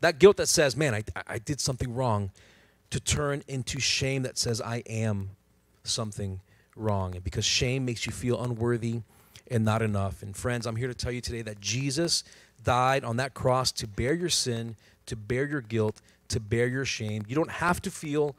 [0.01, 2.31] that guilt that says, man, I, I did something wrong,
[2.89, 5.29] to turn into shame that says, I am
[5.83, 6.41] something
[6.75, 7.15] wrong.
[7.15, 9.01] And because shame makes you feel unworthy
[9.49, 10.23] and not enough.
[10.23, 12.23] And friends, I'm here to tell you today that Jesus
[12.63, 14.75] died on that cross to bear your sin,
[15.07, 17.23] to bear your guilt, to bear your shame.
[17.27, 18.35] You don't have to feel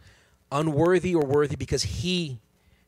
[0.50, 2.38] unworthy or worthy because He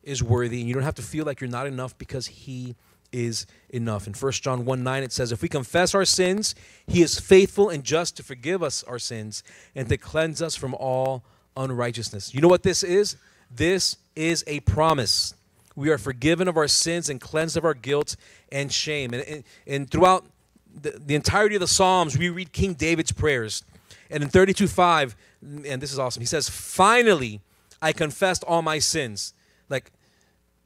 [0.02, 0.61] is worthy.
[0.61, 2.74] And you don't have to feel like you're not enough because He
[3.12, 4.07] is enough.
[4.07, 6.54] In 1 John 1 9, it says, If we confess our sins,
[6.87, 9.42] He is faithful and just to forgive us our sins
[9.74, 11.22] and to cleanse us from all
[11.57, 12.35] unrighteousness.
[12.35, 13.16] You know what this is?
[13.55, 15.35] This is a promise.
[15.77, 18.17] We are forgiven of our sins and cleansed of our guilt
[18.51, 19.12] and shame.
[19.12, 20.25] And, and, and throughout
[20.81, 23.62] the, the entirety of the Psalms, we read King David's prayers.
[24.11, 25.17] And in 32 5,
[25.67, 27.40] and this is awesome, he says, Finally,
[27.81, 29.35] I confessed all my sins.
[29.69, 29.90] Like,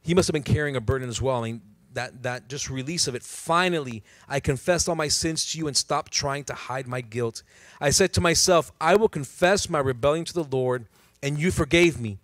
[0.03, 1.43] he must have been carrying a burden as well.
[1.43, 1.63] I mean,
[1.95, 3.23] that, that just release of it.
[3.23, 7.43] Finally, I confessed all my sins to you and stopped trying to hide my guilt.
[7.81, 10.87] I said to myself, I will confess my rebellion to the Lord,
[11.23, 12.19] and you forgave me.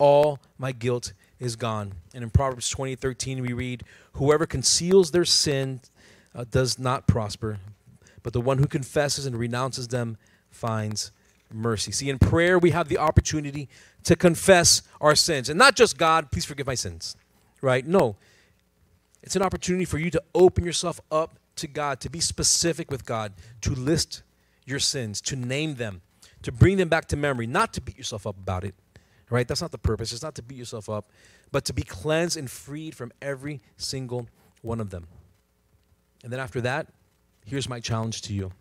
[0.00, 1.92] All my guilt is gone.
[2.14, 3.84] And in Proverbs 20, 13, we read,
[4.14, 5.80] Whoever conceals their sin
[6.34, 7.58] uh, does not prosper,
[8.22, 10.16] but the one who confesses and renounces them
[10.50, 11.12] finds
[11.52, 11.92] mercy.
[11.92, 13.68] See, in prayer, we have the opportunity
[14.04, 15.50] to confess our sins.
[15.50, 17.14] And not just, God, please forgive my sins,
[17.60, 17.86] right?
[17.86, 18.16] No.
[19.22, 23.04] It's an opportunity for you to open yourself up to God, to be specific with
[23.04, 24.22] God, to list
[24.64, 26.00] your sins, to name them,
[26.42, 28.74] to bring them back to memory, not to beat yourself up about it,
[29.30, 29.46] right?
[29.46, 30.12] That's not the purpose.
[30.12, 31.10] It's not to beat yourself up,
[31.52, 34.28] but to be cleansed and freed from every single
[34.62, 35.06] one of them.
[36.22, 36.88] And then after that,
[37.46, 38.52] here's my challenge to you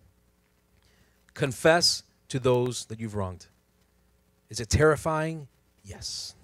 [1.33, 3.47] confess to those that you've wronged.
[4.49, 5.47] Is it terrifying?
[5.83, 6.35] Yes.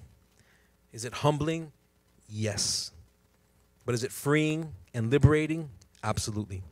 [0.93, 1.71] Is it humbling?
[2.29, 2.91] Yes.
[3.85, 5.69] But is it freeing and liberating?
[6.03, 6.63] Absolutely.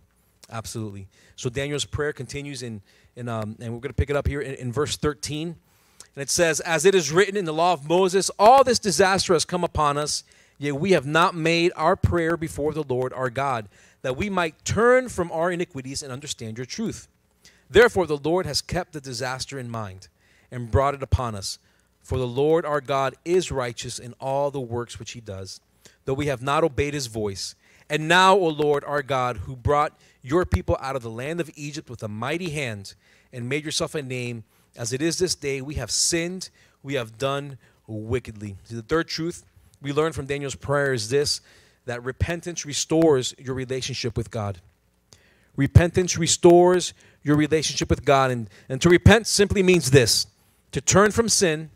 [0.51, 1.07] Absolutely.
[1.35, 2.81] So Daniel's prayer continues in,
[3.15, 5.55] in um, and we're going to pick it up here in, in verse 13.
[6.15, 9.33] And it says, As it is written in the law of Moses, all this disaster
[9.33, 10.23] has come upon us,
[10.57, 13.67] yet we have not made our prayer before the Lord our God,
[14.01, 17.07] that we might turn from our iniquities and understand your truth.
[17.69, 20.07] Therefore, the Lord has kept the disaster in mind
[20.51, 21.57] and brought it upon us.
[22.03, 25.61] For the Lord our God is righteous in all the works which he does,
[26.05, 27.55] though we have not obeyed his voice.
[27.89, 31.49] And now, O Lord our God, who brought your people out of the land of
[31.55, 32.93] Egypt with a mighty hand
[33.31, 34.43] and made yourself a name,
[34.75, 36.49] as it is this day, we have sinned,
[36.81, 37.57] we have done
[37.87, 38.57] wickedly.
[38.69, 39.45] The third truth
[39.81, 41.41] we learn from Daniel's prayer is this
[41.85, 44.61] that repentance restores your relationship with God.
[45.57, 48.31] Repentance restores your relationship with God.
[48.31, 50.27] And, and to repent simply means this
[50.71, 51.69] to turn from sin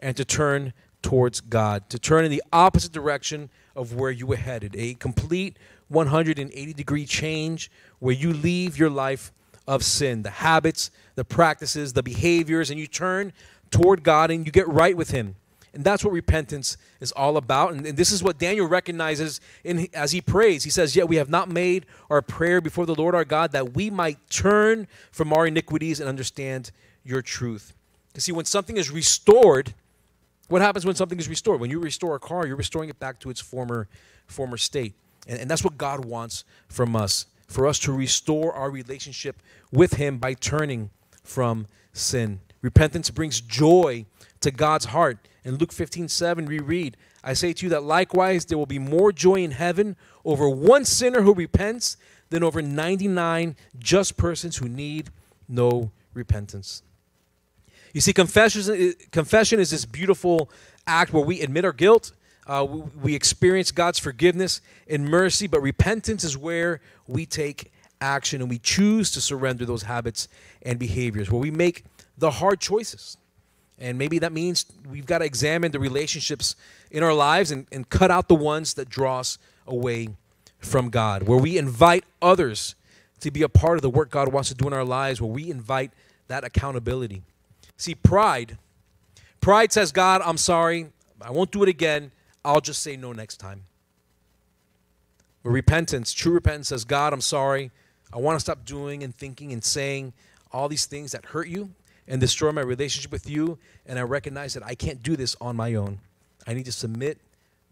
[0.00, 4.36] and to turn towards God, to turn in the opposite direction of where you were
[4.36, 4.74] headed.
[4.76, 5.58] A complete
[5.88, 9.32] 180 degree change where you leave your life
[9.66, 13.32] of sin, the habits, the practices, the behaviors, and you turn
[13.70, 15.36] toward God and you get right with Him.
[15.76, 17.74] And that's what repentance is all about.
[17.74, 20.64] And, and this is what Daniel recognizes in, as he prays.
[20.64, 23.74] He says, Yet we have not made our prayer before the Lord our God that
[23.74, 26.70] we might turn from our iniquities and understand
[27.04, 27.74] your truth.
[28.14, 29.74] You see, when something is restored,
[30.48, 31.60] what happens when something is restored?
[31.60, 33.86] When you restore a car, you're restoring it back to its former,
[34.26, 34.94] former state.
[35.28, 39.40] And, and that's what God wants from us for us to restore our relationship
[39.72, 40.90] with Him by turning
[41.22, 42.40] from sin.
[42.62, 44.06] Repentance brings joy
[44.40, 45.18] to God's heart.
[45.44, 48.78] In Luke 15 7, we read, I say to you that likewise there will be
[48.78, 51.96] more joy in heaven over one sinner who repents
[52.30, 55.10] than over 99 just persons who need
[55.48, 56.82] no repentance.
[57.92, 60.50] You see, confession, eh, confession is this beautiful
[60.86, 62.12] act where we admit our guilt,
[62.46, 68.40] uh, we, we experience God's forgiveness and mercy, but repentance is where we take action
[68.40, 70.28] and we choose to surrender those habits
[70.62, 71.84] and behaviors, where we make
[72.18, 73.16] the hard choices.
[73.78, 76.56] And maybe that means we've got to examine the relationships
[76.90, 80.08] in our lives and, and cut out the ones that draw us away
[80.58, 82.74] from God, where we invite others
[83.20, 85.30] to be a part of the work God wants to do in our lives, where
[85.30, 85.90] we invite
[86.28, 87.22] that accountability.
[87.76, 88.56] See, pride,
[89.40, 90.88] pride says, God, I'm sorry.
[91.20, 92.12] I won't do it again.
[92.46, 93.64] I'll just say no next time.
[95.42, 97.72] But repentance, true repentance says, God, I'm sorry.
[98.12, 100.12] I want to stop doing and thinking and saying
[100.52, 101.70] all these things that hurt you
[102.06, 103.58] and destroy my relationship with you.
[103.84, 105.98] And I recognize that I can't do this on my own.
[106.46, 107.18] I need to submit,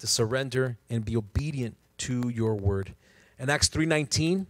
[0.01, 2.95] to surrender, and be obedient to your word.
[3.39, 4.47] In Acts 3:19, it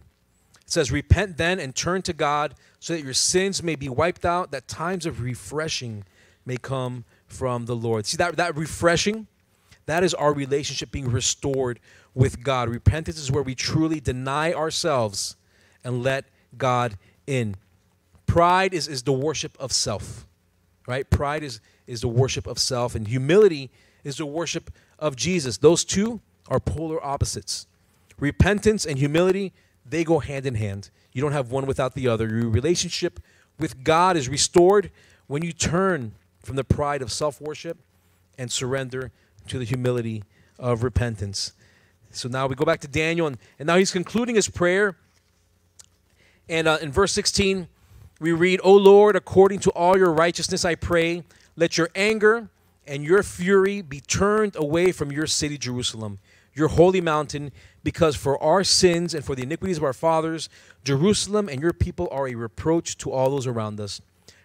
[0.65, 4.49] says, Repent then and turn to God so that your sins may be wiped out,
[4.49, 6.03] that times of refreshing
[6.47, 8.07] may come from the Lord.
[8.07, 9.27] See that, that refreshing?
[9.85, 11.79] That is our relationship being restored
[12.13, 12.69] with God.
[12.69, 15.35] Repentance is where we truly deny ourselves
[15.83, 16.25] and let
[16.57, 17.55] God in.
[18.25, 20.25] Pride is, is the worship of self,
[20.87, 21.09] right?
[21.09, 23.69] Pride is, is the worship of self, and humility
[24.03, 25.57] is the worship of Jesus.
[25.57, 27.67] Those two are polar opposites.
[28.19, 29.53] Repentance and humility,
[29.85, 30.89] they go hand in hand.
[31.11, 32.27] You don't have one without the other.
[32.27, 33.19] Your relationship
[33.59, 34.91] with God is restored
[35.27, 37.77] when you turn from the pride of self worship
[38.37, 39.11] and surrender
[39.47, 40.23] to the humility
[40.59, 41.53] of repentance.
[42.11, 44.95] So now we go back to Daniel, and, and now he's concluding his prayer.
[46.47, 47.67] And uh, in verse 16,
[48.19, 51.23] we read, O Lord, according to all your righteousness, I pray,
[51.55, 52.49] let your anger
[52.87, 56.19] and your fury be turned away from your city, Jerusalem,
[56.53, 57.51] your holy mountain,
[57.83, 60.47] because for our sins and for the iniquities of our fathers,
[60.83, 64.01] Jerusalem and your people are a reproach to all those around us.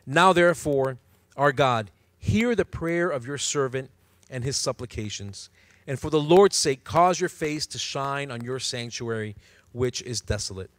[0.07, 0.99] Now, therefore,
[1.37, 3.91] our God, hear the prayer of your servant
[4.31, 5.51] and his supplications.
[5.87, 9.35] And for the Lord's sake, cause your face to shine on your sanctuary,
[9.73, 10.71] which is desolate.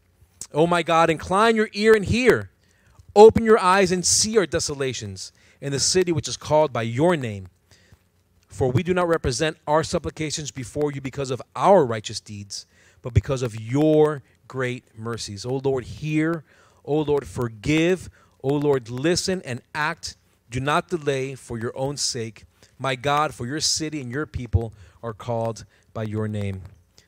[0.54, 2.50] O my God, incline your ear and hear.
[3.16, 7.16] Open your eyes and see our desolations in the city which is called by your
[7.16, 7.48] name.
[8.48, 12.66] For we do not represent our supplications before you because of our righteous deeds,
[13.02, 15.46] but because of your great mercies.
[15.46, 16.44] O Lord, hear.
[16.84, 18.10] O Lord, forgive.
[18.44, 20.18] O Lord, listen and act.
[20.50, 22.44] Do not delay for your own sake.
[22.82, 26.64] My God, for your city and your people are called by your name.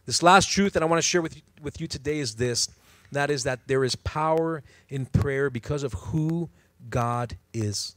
[0.05, 2.69] This last truth that I want to share with you, with you today is this
[3.11, 6.49] that is that there is power in prayer because of who
[6.91, 7.95] God is.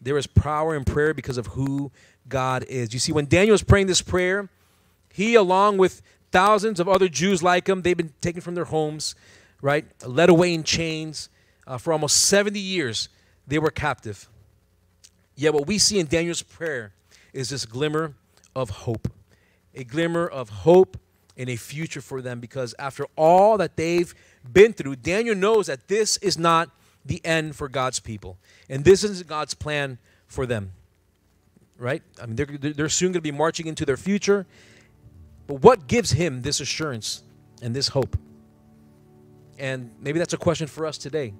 [0.00, 1.92] There is power in prayer because of who
[2.28, 2.92] God is.
[2.92, 4.48] You see, when Daniel was praying this prayer,
[5.12, 9.14] he, along with thousands of other Jews like him, they've been taken from their homes,
[9.62, 9.84] right?
[10.04, 11.28] Led away in chains.
[11.64, 13.08] Uh, for almost 70 years,
[13.46, 14.28] they were captive.
[15.36, 16.92] Yet, what we see in Daniel's prayer
[17.34, 18.14] is this glimmer
[18.56, 19.08] of hope
[19.74, 20.96] a glimmer of hope
[21.36, 24.14] in a future for them because after all that they've
[24.50, 26.70] been through, Daniel knows that this is not
[27.04, 28.38] the end for God's people.
[28.68, 30.72] And this is God's plan for them.
[31.76, 32.02] Right?
[32.22, 34.46] I mean, they're, they're soon going to be marching into their future.
[35.46, 37.22] But what gives him this assurance
[37.60, 38.16] and this hope?
[39.58, 41.34] And maybe that's a question for us today.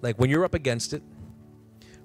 [0.00, 1.02] Like when you're up against it,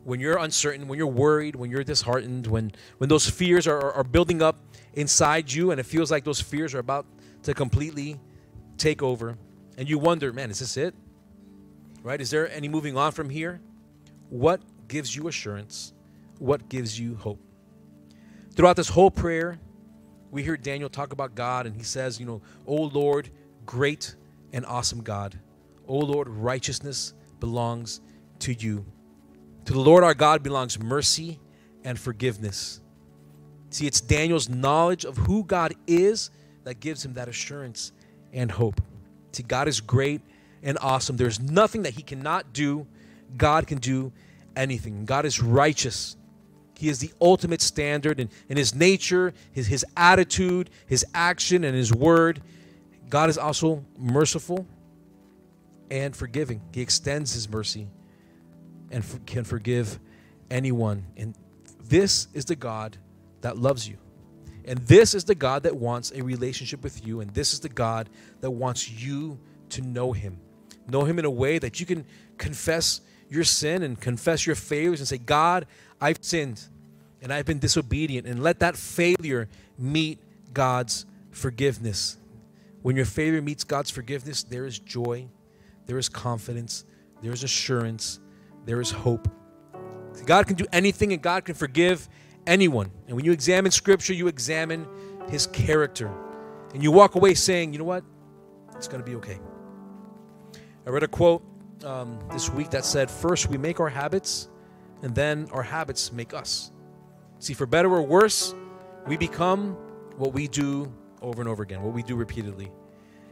[0.07, 4.05] when you're uncertain, when you're worried, when you're disheartened, when, when those fears are, are
[4.05, 4.57] building up
[4.93, 7.05] inside you and it feels like those fears are about
[7.43, 8.17] to completely
[8.77, 9.37] take over,
[9.77, 10.95] and you wonder, man, is this it?
[12.03, 12.21] Right?
[12.21, 13.59] Is there any moving on from here?
[14.29, 15.91] What gives you assurance?
[16.39, 17.41] What gives you hope?
[18.55, 19.59] Throughout this whole prayer,
[20.31, 23.29] we hear Daniel talk about God, and he says, You know, O Lord,
[23.65, 24.15] great
[24.53, 25.37] and awesome God.
[25.85, 27.99] O Lord, righteousness belongs
[28.39, 28.85] to you.
[29.67, 31.41] To the Lord our God belongs mercy
[31.83, 32.79] and forgiveness.
[33.69, 36.31] See, it's Daniel's knowledge of who God is
[36.63, 37.91] that gives him that assurance
[38.31, 38.79] and hope.
[39.33, 40.21] See, God is great
[40.63, 41.17] and awesome.
[41.17, 42.87] There's nothing that he cannot do.
[43.35, 44.13] God can do
[44.55, 45.03] anything.
[45.03, 46.15] God is righteous.
[46.77, 51.75] He is the ultimate standard in, in his nature, his, his attitude, his action, and
[51.75, 52.41] his word.
[53.09, 54.65] God is also merciful
[55.91, 56.61] and forgiving.
[56.71, 57.89] He extends his mercy
[58.91, 59.99] and can forgive
[60.49, 61.05] anyone.
[61.15, 61.35] And
[61.83, 62.97] this is the God
[63.41, 63.97] that loves you.
[64.65, 67.21] And this is the God that wants a relationship with you.
[67.21, 68.09] And this is the God
[68.41, 70.39] that wants you to know Him.
[70.89, 72.05] Know Him in a way that you can
[72.37, 75.67] confess your sin and confess your failures and say, God,
[75.99, 76.61] I've sinned
[77.21, 78.27] and I've been disobedient.
[78.27, 80.19] And let that failure meet
[80.53, 82.17] God's forgiveness.
[82.81, 85.27] When your failure meets God's forgiveness, there is joy,
[85.85, 86.85] there is confidence,
[87.21, 88.19] there is assurance,
[88.67, 89.27] there is hope.
[90.25, 92.07] God can do anything and God can forgive
[92.45, 92.91] anyone.
[93.07, 94.85] And when you examine Scripture, you examine
[95.29, 96.11] His character.
[96.73, 98.03] And you walk away saying, you know what?
[98.75, 99.39] It's going to be okay.
[100.85, 101.43] I read a quote
[101.83, 104.49] um, this week that said, First, we make our habits,
[105.01, 106.71] and then our habits make us.
[107.39, 108.53] See, for better or worse,
[109.05, 109.73] we become
[110.17, 110.91] what we do
[111.21, 112.71] over and over again, what we do repeatedly.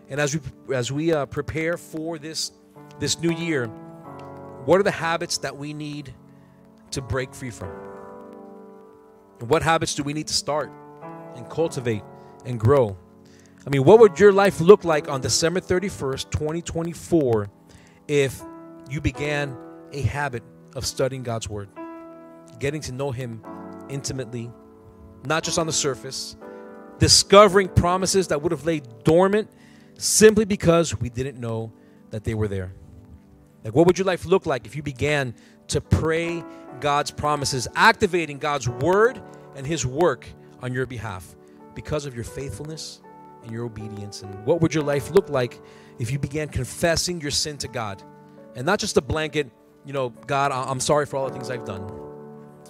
[0.10, 2.52] And as we as we uh, prepare for this
[3.00, 3.70] this new year,
[4.66, 6.14] what are the habits that we need
[6.92, 7.70] to break free from?
[9.40, 10.72] And what habits do we need to start?
[11.36, 12.04] and cultivate
[12.46, 12.98] and grow.
[13.66, 17.50] I mean, what would your life look like on December 31st, 2024,
[18.08, 18.42] if
[18.90, 19.58] you began
[19.92, 20.44] a habit
[20.76, 21.70] of studying God's Word,
[22.60, 23.44] getting to know Him
[23.90, 24.52] intimately,
[25.26, 26.36] not just on the surface,
[27.00, 29.50] discovering promises that would have laid dormant
[29.98, 31.74] simply because we didn't know
[32.12, 32.74] that they were there?
[33.66, 35.36] Like, what would your life look like if you began
[35.68, 36.42] to pray
[36.80, 39.22] God's promises, activating God's Word
[39.56, 40.26] and His work
[40.62, 41.36] on your behalf
[41.74, 43.02] because of your faithfulness?
[43.46, 44.22] and your obedience?
[44.22, 45.62] And what would your life look like
[46.00, 48.04] if you began confessing your sin to God?
[48.56, 49.50] And not just a blanket,
[49.86, 51.88] you know, God, I'm sorry for all the things I've done,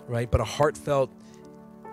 [0.08, 0.30] right?
[0.30, 1.12] But a heartfelt,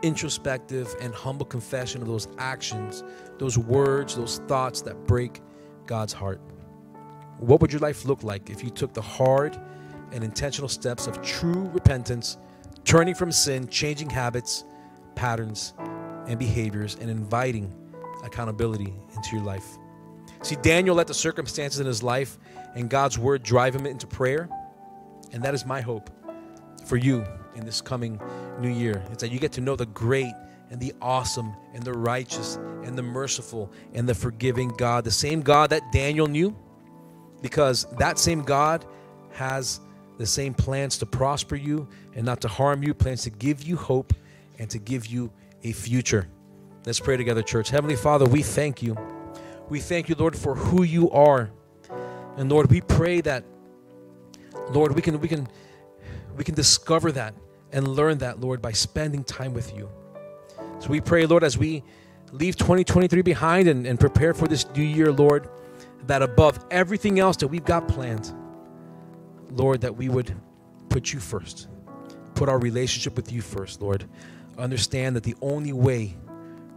[0.03, 3.05] introspective, and humble confession of those actions,
[3.39, 5.41] those words, those thoughts that break
[5.87, 6.41] God's heart.
[7.43, 9.59] What would your life look like if you took the hard
[10.13, 12.37] and intentional steps of true repentance,
[12.85, 14.65] turning from sin, changing habits,
[15.17, 15.75] patterns,
[16.29, 17.75] and behaviors, and inviting
[18.23, 19.67] accountability into your life.
[20.43, 22.39] See, Daniel let the circumstances in his life
[22.77, 24.49] and God's word drive him into prayer.
[25.33, 26.11] And that is my hope
[26.87, 27.25] for you
[27.57, 28.21] in this coming
[28.61, 29.03] new year.
[29.11, 30.33] It's that you get to know the great
[30.71, 35.41] and the awesome and the righteous and the merciful and the forgiving God, the same
[35.43, 36.57] God that Daniel knew,
[37.43, 38.85] because that same God
[39.33, 39.81] has
[40.19, 43.77] the same plans to prosper you and not to harm you, plans to give you
[43.77, 44.15] hope
[44.59, 45.33] and to give you
[45.65, 46.29] a future.
[46.87, 47.71] Let's pray together, church.
[47.71, 48.97] Heavenly Father, we thank you.
[49.69, 51.51] We thank you, Lord, for who you are.
[52.37, 53.45] And Lord, we pray that,
[54.71, 55.49] Lord, we can we can
[56.37, 57.35] we can discover that
[57.73, 59.89] and learn that, Lord, by spending time with you.
[60.79, 61.83] So we pray, Lord, as we
[62.33, 65.49] leave 2023 behind and, and prepare for this new year, Lord,
[66.07, 68.33] that above everything else that we've got planned,
[69.51, 70.35] Lord, that we would
[70.89, 71.69] put you first.
[72.35, 74.05] Put our relationship with you first, Lord.
[74.59, 76.17] Understand that the only way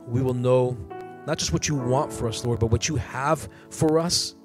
[0.08, 0.78] we will know
[1.26, 4.36] not just what you want for us, Lord, but what you have for us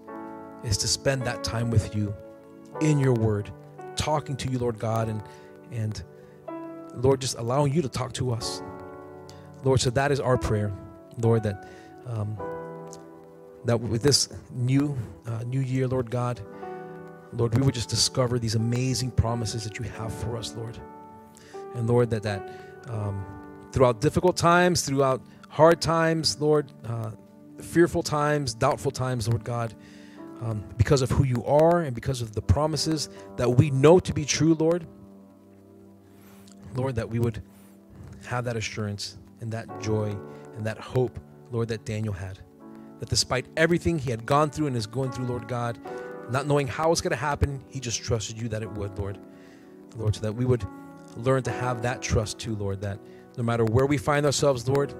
[0.64, 2.14] is to spend that time with you
[2.80, 3.50] in your word,
[3.96, 5.22] talking to you, Lord God, and
[5.70, 6.02] and
[6.96, 8.62] Lord, just allowing you to talk to us.
[9.62, 10.72] Lord, so that is our prayer,
[11.18, 11.68] Lord, that
[12.06, 12.36] um,
[13.64, 14.96] that with this new
[15.26, 16.40] uh, new year, Lord God,
[17.32, 20.78] Lord, we would just discover these amazing promises that you have for us, Lord,
[21.74, 22.48] and Lord, that that
[22.88, 23.24] um,
[23.72, 27.10] throughout difficult times, throughout hard times, Lord, uh,
[27.58, 29.74] fearful times, doubtful times, Lord God,
[30.40, 34.12] um, because of who you are and because of the promises that we know to
[34.12, 34.86] be true, Lord.
[36.74, 37.42] Lord, that we would
[38.26, 40.16] have that assurance and that joy
[40.56, 41.18] and that hope,
[41.50, 42.38] Lord, that Daniel had.
[43.00, 45.78] That despite everything he had gone through and is going through, Lord God,
[46.30, 49.18] not knowing how it's going to happen, he just trusted you that it would, Lord.
[49.96, 50.64] Lord, so that we would
[51.16, 53.00] learn to have that trust too, Lord, that
[53.36, 54.94] no matter where we find ourselves, Lord,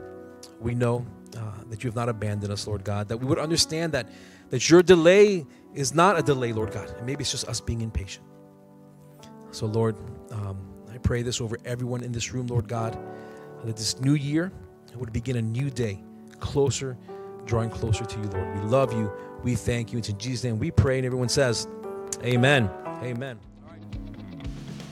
[0.60, 3.92] we know uh, that you have not abandoned us, Lord God, that we would understand
[3.92, 4.08] that,
[4.50, 6.92] that your delay is not a delay, Lord God.
[7.04, 8.26] Maybe it's just us being impatient.
[9.52, 9.96] So, Lord,
[10.32, 10.58] um,
[10.92, 12.98] I pray this over everyone in this room, Lord God,
[13.64, 14.52] that this new year
[14.96, 16.02] would begin a new day,
[16.40, 16.96] closer,
[17.46, 18.58] drawing closer to you, Lord.
[18.58, 19.12] We love you.
[19.42, 19.98] We thank you.
[19.98, 20.98] It's in Jesus' name we pray.
[20.98, 21.66] And everyone says,
[22.24, 22.70] Amen.
[23.02, 23.38] Amen.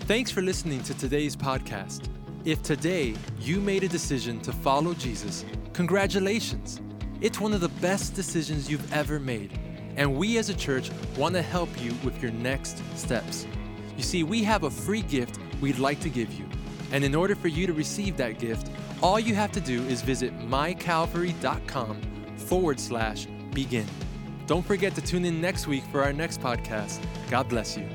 [0.01, 2.09] Thanks for listening to today's podcast.
[2.45, 5.45] If today you made a decision to follow Jesus,
[5.75, 6.81] congratulations!
[7.21, 9.59] It's one of the best decisions you've ever made,
[9.97, 13.47] and we as a church want to help you with your next steps.
[13.99, 16.47] You see, we have a free gift we'd like to give you,
[16.91, 18.71] and in order for you to receive that gift,
[19.03, 22.01] all you have to do is visit mycalvary.com
[22.49, 23.87] forward slash begin.
[24.47, 26.99] Don't forget to tune in next week for our next podcast.
[27.31, 27.87] God bless you.